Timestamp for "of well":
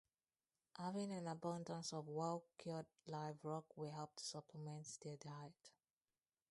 1.93-2.43